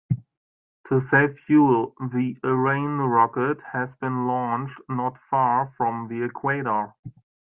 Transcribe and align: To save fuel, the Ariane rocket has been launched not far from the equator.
To 0.85 0.99
save 0.99 1.37
fuel, 1.37 1.93
the 1.99 2.35
Ariane 2.43 2.97
rocket 3.01 3.61
has 3.71 3.93
been 3.93 4.25
launched 4.25 4.81
not 4.89 5.19
far 5.19 5.67
from 5.67 6.07
the 6.07 6.23
equator. 6.23 6.95